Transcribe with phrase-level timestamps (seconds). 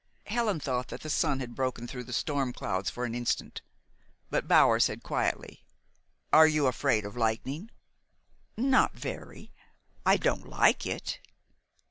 [0.25, 3.61] Helen thought that the sun had broken through the storm clouds for an instant;
[4.31, 5.63] but Bower said quietly:
[6.33, 7.69] "Are you afraid of lightning?"
[8.57, 9.53] "Not very.
[10.03, 11.19] I don't like it."